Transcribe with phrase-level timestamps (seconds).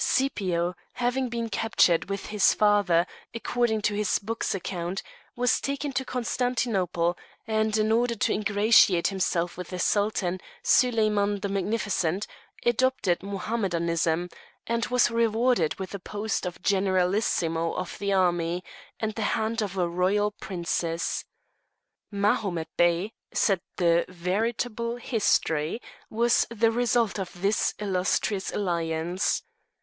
[0.03, 3.05] Scipio, having been captured with his father,
[3.35, 5.03] according to this book's account
[5.35, 11.49] was taken to Constantinople, and in order to ingratiate himself with the Sultan, Solyman the
[11.49, 12.25] Magnificent,
[12.65, 14.29] adopted Mohammedanism,
[14.65, 18.63] and was rewarded with the post of generalissimo of the army,
[18.99, 21.25] and the hand of a royal princess.
[22.09, 25.79] Mahomet Bey, said the veritable history,
[26.09, 29.43] was the result of this illustrious alliance.